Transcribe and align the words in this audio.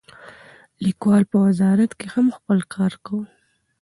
لیکوال 0.85 1.23
په 1.31 1.37
وزارت 1.47 1.91
کې 1.99 2.07
هم 2.15 2.25
خپل 2.37 2.57
کار 2.73 2.93
کاوه. 3.05 3.25